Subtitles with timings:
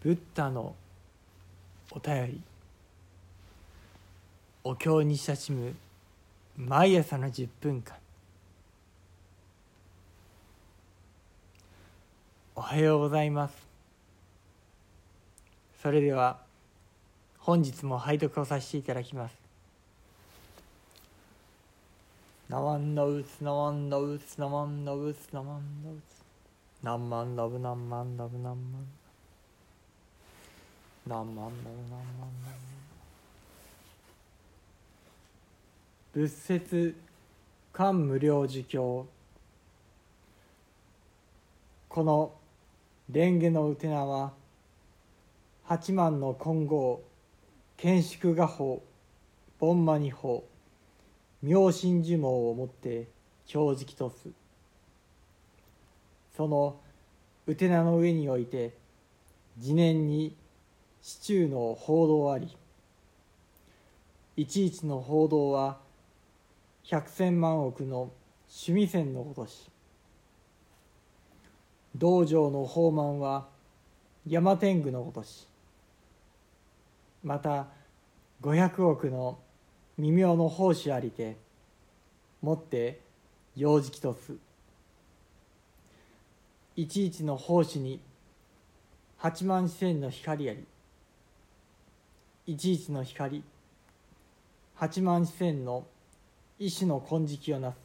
[0.00, 0.76] ブッダの
[1.90, 2.40] お便り。
[4.62, 5.74] お経に親しむ
[6.56, 7.96] 毎朝の10分間。
[12.54, 13.54] おはようございます。
[15.82, 16.38] それでは
[17.38, 19.34] 本日も拝読をさせていただきます。
[22.48, 26.02] ナワンノウツナワンノウツナワンノウツナワンノウツ
[26.82, 29.07] ナンマンラブナンマンラブナンマン。
[31.08, 32.50] 何万だ何万だ
[36.12, 36.94] 仏説
[37.72, 39.06] 漢無量寿経
[41.88, 42.32] この
[43.10, 44.32] 蓮華のうてなは
[45.64, 47.00] 八万の金剛
[47.78, 48.82] 建築画法
[49.58, 50.44] 盆魔二法
[51.42, 53.08] 妙心呪文をもって
[53.46, 54.28] 正直とす
[56.36, 56.76] その
[57.46, 58.74] うてなの上において
[59.58, 60.36] 次年に
[61.02, 62.56] 市中の報道あり
[64.36, 65.78] いちいちの報道は
[66.84, 68.10] 百千万億の
[68.48, 69.70] 趣味線のごとし
[71.96, 73.46] 道場の宝満は
[74.26, 75.46] 山天狗のごとし
[77.22, 77.66] また
[78.40, 79.38] 五百億の
[79.98, 81.36] 微妙の奉仕ありて
[82.40, 83.00] もって
[83.56, 84.36] 幼児期とす。
[86.76, 88.00] いちいちの奉仕に
[89.16, 90.64] 八万四千の光あり。
[92.48, 93.44] いちいちの光。
[94.74, 95.84] 八万四千の
[96.58, 97.76] 意志の金色をなす。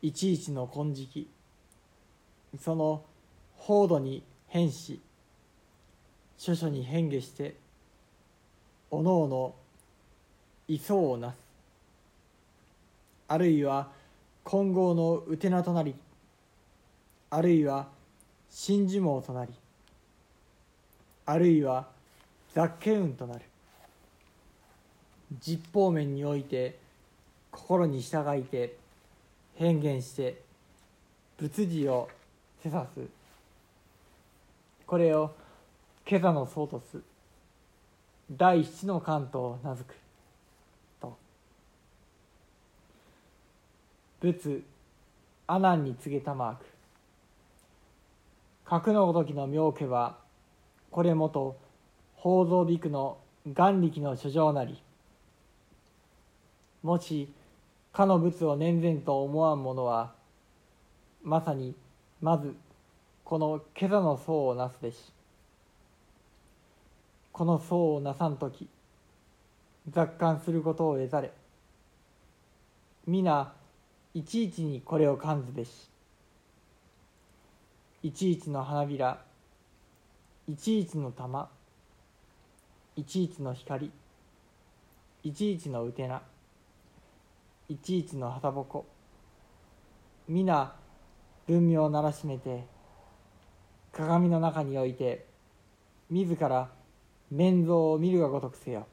[0.00, 1.26] いちいちの金色。
[2.60, 3.02] その
[3.56, 5.00] 報度に変し
[6.38, 7.56] 諸々に変化して
[8.92, 9.54] おのおの
[10.68, 11.36] 位相をなす。
[13.26, 13.88] あるいは
[14.44, 15.96] 金剛のうてなとなり。
[17.28, 17.88] あるいは
[18.48, 19.52] 真珠網となり。
[21.24, 21.95] あるいは
[22.56, 23.42] 雑形運となる。
[25.38, 26.78] 実方面において
[27.50, 28.78] 心に従いて
[29.56, 30.40] 変幻して
[31.36, 32.08] 仏事を
[32.62, 33.00] せさす。
[34.86, 35.34] これを
[36.08, 37.02] 今朝の僧とす。
[38.32, 39.94] 第七の関と名付く。
[40.98, 41.18] と。
[44.20, 44.62] 仏
[45.46, 46.64] 阿南に告げたマーク。
[48.64, 50.16] 格のごときの妙家は
[50.90, 51.65] これもと
[52.26, 54.82] 宝蔵ビクの眼力の書状なり
[56.82, 57.32] もし
[57.92, 60.12] かの仏を念然と思わん者は
[61.22, 61.72] まさに
[62.20, 62.56] まず
[63.22, 64.96] この今朝の層をなすべし。
[67.30, 68.66] この層をなさん時
[69.88, 71.30] 雑感することを得ざれ。
[73.06, 73.52] 皆
[74.14, 75.70] いちいちにこれを感ずべし。
[78.02, 79.20] いちいちの花びら
[80.48, 81.54] いちいちの玉
[82.98, 83.92] いちいちの光。
[85.22, 86.22] いちいちのうてな。
[87.68, 88.86] いちいちの旗ぼこ。
[90.26, 90.74] 皆
[91.46, 92.64] 文明をならしめて
[93.92, 95.26] 鏡の中において
[96.08, 96.70] 自ら
[97.30, 98.86] 面像を見るがごとくせよ。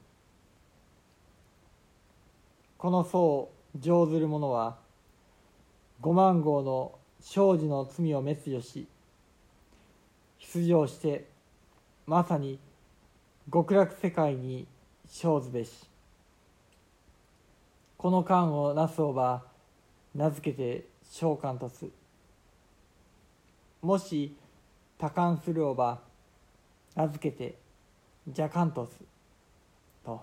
[2.76, 4.76] この僧を上ずる者は
[6.02, 8.86] 五万号の生児の罪を滅除し
[10.38, 11.26] 出場して
[12.06, 12.58] まさに
[13.52, 14.66] 極楽世界に
[15.06, 15.70] 生ずべし。
[17.98, 19.44] この間をなすおば
[20.14, 21.86] 名付けて召喚とす。
[23.82, 24.34] もし
[24.98, 26.00] 多感するおば
[26.94, 27.58] 名付けて
[28.26, 28.92] 邪感とす。
[30.04, 30.22] と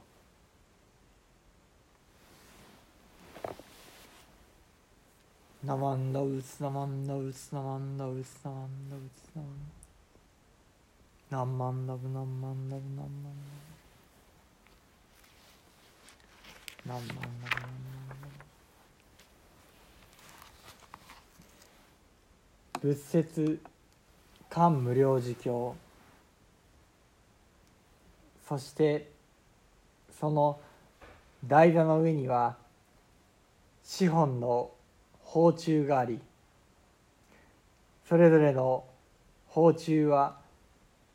[5.63, 9.79] 「なまんのうつなまんのうつなまんのうつなまんのうつなまんのうつ」
[11.31, 13.33] 何万ラブ何万ラブ何万
[16.85, 17.05] ラブ何万ラブ。
[17.07, 17.57] 何万ラ
[22.81, 23.61] ブ仏説
[24.49, 25.73] 漢無量寿経。
[28.45, 29.09] そして
[30.19, 30.59] その
[31.47, 32.57] 台座の上には
[33.85, 34.71] 資本の
[35.23, 36.19] 宝柱があり
[38.09, 38.83] それぞれの
[39.47, 40.40] 宝柱は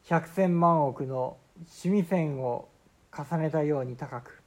[0.08, 1.36] 百千万億の
[1.82, 2.68] 趣味線を
[3.12, 4.40] 重ねたように高く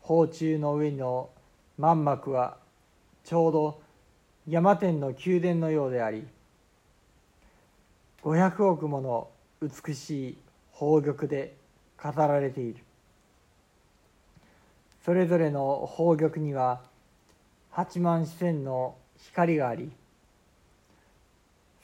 [0.00, 1.28] 宝柱の上の
[1.76, 2.56] 満幕は
[3.24, 3.82] ちょうど
[4.48, 6.26] 山天の宮殿のようであり
[8.22, 9.28] 五百億もの
[9.60, 10.38] 美しい
[10.72, 11.54] 宝玉で
[11.98, 12.82] 飾られている。
[15.04, 16.80] それぞれの宝玉には
[17.70, 19.90] 八万四千の光があり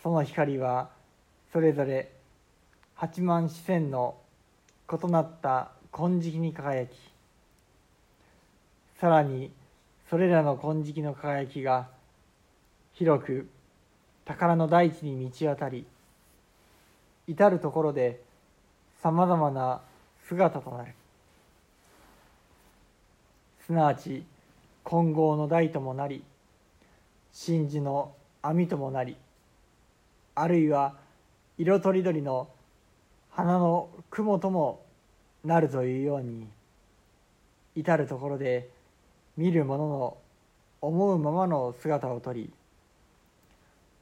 [0.03, 0.89] その光は
[1.53, 2.11] それぞれ
[3.01, 4.17] 八万四千の
[4.93, 6.91] 異なった金色に輝き
[9.01, 9.53] さらに
[10.11, 11.87] それらの金色の輝きが
[12.95, 13.49] 広く
[14.25, 15.87] 宝の大地に満ち渡り
[17.29, 18.21] 至る所で
[19.01, 19.81] さまざまな
[20.27, 20.93] 姿となる。
[23.65, 24.25] すなわち
[24.85, 26.25] 金剛の台ともなり
[27.33, 28.13] 真珠の
[28.43, 29.15] 網ともなり
[30.35, 30.95] あるいは
[31.59, 32.49] 色とりどりの
[33.39, 34.85] 花の雲とも
[35.45, 36.49] なるというように
[37.77, 38.69] 至る所で
[39.37, 40.17] 見る者の
[40.81, 42.51] 思うままの姿をとり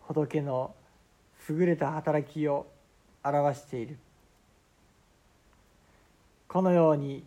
[0.09, 0.75] 仏の
[1.51, 2.67] 優れた働きを
[3.23, 3.99] 表している。
[6.49, 7.23] このように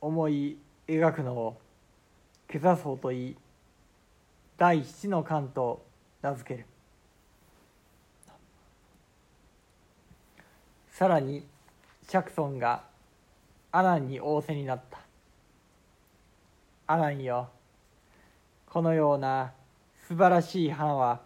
[0.00, 0.58] 思い
[0.88, 1.56] 描くのを
[2.50, 3.36] 「けざそうといい
[4.58, 5.84] 第七の観と
[6.20, 6.73] 名付ける。
[10.94, 11.44] さらに
[12.08, 12.84] 釈尊が
[13.72, 15.00] 阿南に仰せになった。
[16.86, 17.48] 阿南よ
[18.66, 19.52] このような
[20.06, 21.20] 素晴らしい花は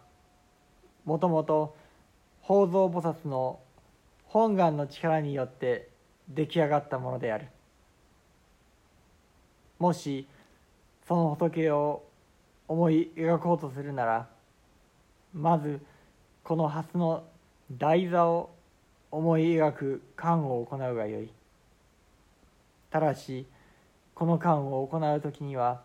[1.05, 1.76] もともと
[2.41, 3.61] 宝蔵菩薩の
[4.25, 5.91] 本願の力によって
[6.31, 7.49] 出来上がったものである。
[9.79, 10.26] もし
[11.06, 12.05] その仏を
[12.69, 14.29] 思い描こうとするなら
[15.35, 15.82] まず
[16.43, 17.25] この蓮の
[17.70, 18.57] 台座を
[19.10, 21.31] 思い描く観を行うがよい。
[22.90, 23.46] ただし
[24.14, 25.82] この観を行う時には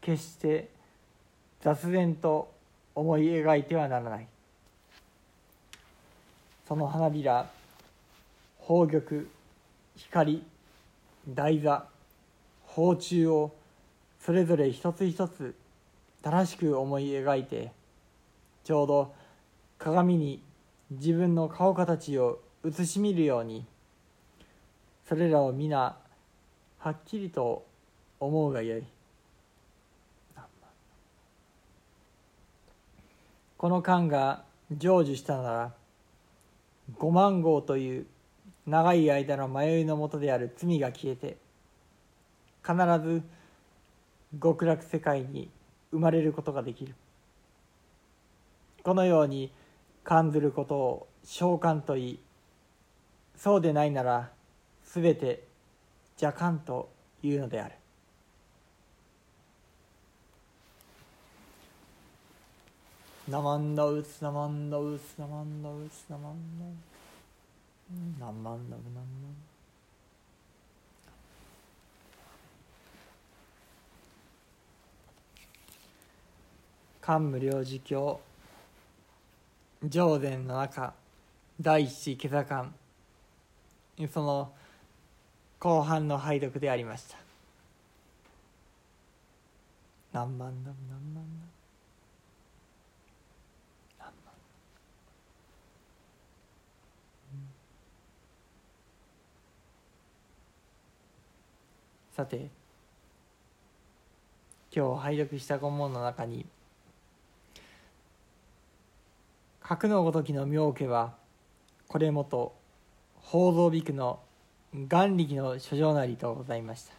[0.00, 0.68] 決して
[1.60, 2.52] 雑然と
[2.94, 4.26] 思い描いてはならない。
[6.66, 7.50] その花びら
[8.60, 9.02] 宝玉
[9.96, 10.42] 光
[11.28, 11.84] 台座
[12.66, 13.54] 宝柱を
[14.18, 15.54] それぞれ一つ一つ
[16.22, 17.72] 正しく思い描いて
[18.64, 19.14] ちょうど
[19.78, 20.42] 鏡に
[20.90, 23.66] 自分の顔形を映し見るように
[25.06, 25.96] それらを皆
[26.78, 27.66] はっきりと
[28.18, 28.84] 思うがよい。
[33.58, 35.72] この間が成就したなら
[36.98, 38.06] 五万号という
[38.66, 41.36] 長い間の迷いのもとである罪が消えて
[42.62, 42.76] 必
[43.06, 43.22] ず
[44.40, 45.50] 極楽世界に
[45.90, 46.94] 生まれることができる。
[48.82, 49.50] このように
[50.02, 52.18] 感ずることを召喚といい
[53.36, 54.30] そうでないなら
[54.84, 55.44] すべて
[56.20, 56.90] 邪感と
[57.22, 57.74] いうのである。
[63.28, 66.68] ナマンダウツナマンダウツナマンダウツナマンダウ
[67.88, 68.80] ツナマンダウナマンダウ
[77.00, 78.20] 漢無量寿経
[79.82, 80.92] 上禅の中
[81.60, 82.74] 第一下座巻
[84.12, 84.52] その
[85.60, 87.16] 後半の拝読でありました。
[90.12, 91.24] 何万何万何万
[93.98, 94.14] 何万、
[102.16, 102.50] さて
[104.72, 106.46] 今日拝読した顧問の中に
[109.60, 111.14] 格のごときの妙家は
[111.88, 112.54] これもと
[113.30, 114.20] 宝蔵美句の
[114.74, 116.92] 眼力の書状なりとございました。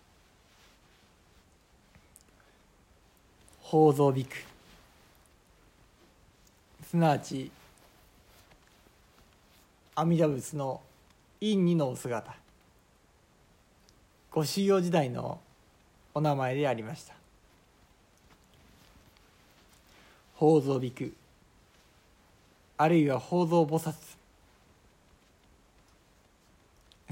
[3.63, 4.35] 宝蔵美句
[6.89, 7.51] すなわち
[9.95, 10.81] 阿弥陀仏の
[11.39, 12.35] 陰にのお姿。
[14.31, 15.39] ご修行時代の
[16.13, 17.13] お名前でありました。
[20.33, 21.13] 宝蔵美句
[22.77, 24.14] あるいは宝蔵菩薩。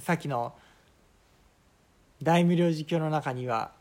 [0.03, 0.53] さっきの
[2.21, 3.71] 大無量寿経の中には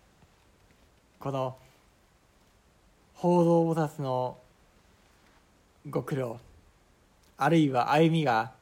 [1.19, 1.57] この
[3.17, 4.39] 宝蔵菩薩の
[5.91, 6.39] ご苦労
[7.39, 8.53] あるいは歩みが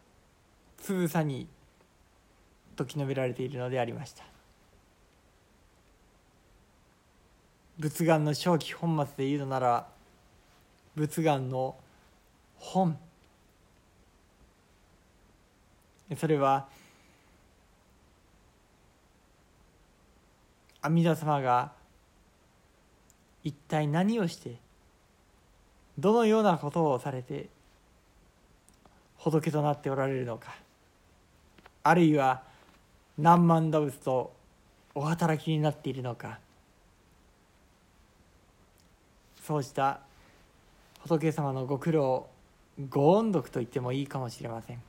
[0.78, 1.48] つぶさに
[2.76, 4.24] とき述べられているのでありました。
[7.78, 9.86] 仏願の正気本末で言うのなら
[10.96, 11.76] 仏願の
[12.56, 12.98] 本。
[16.16, 16.66] それは
[20.82, 21.72] 阿弥陀様が
[23.44, 24.56] 一体何をして
[25.98, 27.48] どのようなことをされて
[29.18, 30.54] 仏となっておられるのか
[31.82, 32.42] あるいは
[33.18, 34.32] 何万打仏と
[34.94, 36.38] お働きになっているのか
[39.42, 40.00] そうした
[41.00, 42.28] 仏様のご苦労
[42.88, 44.82] ご音読と言ってもいいかもしれません。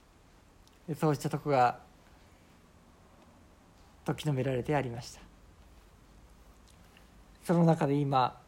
[0.95, 1.79] そうしたとこが
[4.05, 5.30] 時のめられてありました。
[7.43, 8.39] その中で今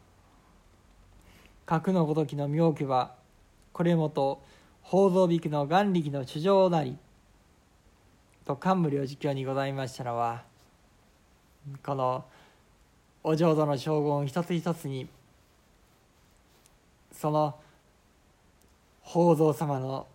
[1.66, 3.14] 格のごときの妙家は
[3.72, 4.42] これもと
[4.84, 6.96] 宝蔵引の眼力の主情なり
[8.44, 10.42] と冠領事教にございましたのは
[11.82, 12.24] この
[13.22, 15.08] お浄土の将軍一つ一つに
[17.10, 17.54] その
[19.04, 20.06] 宝蔵様の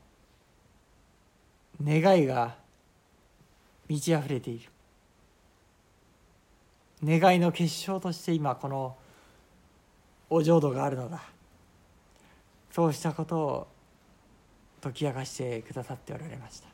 [1.84, 2.56] 願いが
[3.88, 4.70] 満ち溢れている。
[7.04, 8.98] 願いの結晶として今この
[10.30, 11.22] お浄土があるのだ。
[12.72, 13.68] そうしたことを
[14.82, 16.68] 解き明かしてくださっておられました。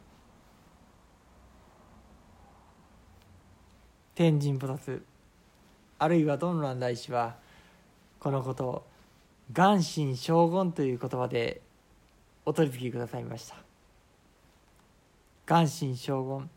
[4.15, 5.01] 天神菩薩
[5.99, 7.35] あるいはど蘭大師は
[8.19, 8.85] このことを
[9.51, 11.61] 「元神将軍」という言葉で
[12.45, 13.55] お取り付けくださいました。
[15.47, 16.49] 元神将軍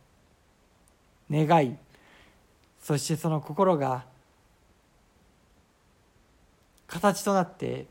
[1.31, 1.77] 願い
[2.89, 4.07] そしてその心が
[6.87, 7.85] 形となって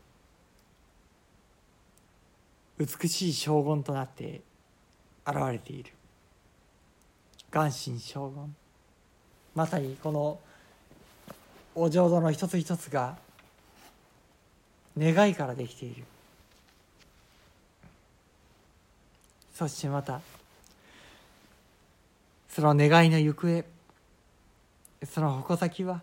[2.76, 4.40] 美しい将軍となって
[5.24, 5.92] 現れている。
[7.52, 8.56] 元神将軍。
[9.54, 10.40] まさにこの
[11.76, 13.16] お浄土の一つ一つが
[14.98, 16.02] 願いからできている。
[19.54, 20.20] そしてまた
[22.48, 23.77] その願いの行方。
[25.04, 26.02] その矛先は？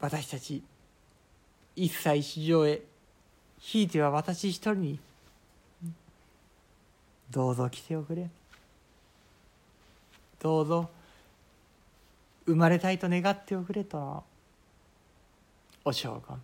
[0.00, 0.62] 私たち
[1.74, 2.82] 一切市場へ
[3.58, 4.98] ひいては私一人に
[7.30, 8.28] どうぞ来ておくれ。
[10.40, 10.90] どうぞ
[12.44, 14.22] 生まれたいと願っておくれと
[15.86, 16.36] お将軍